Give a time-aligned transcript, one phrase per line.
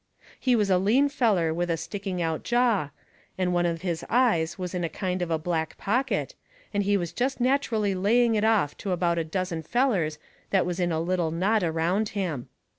[0.39, 2.89] He was a lean feller with a sticking out jaw,
[3.37, 6.33] and one of his eyes was in a kind of a black pocket,
[6.73, 10.17] and he was jest natcherally laying it off to about a dozen fellers
[10.49, 12.49] that was in a little knot around him.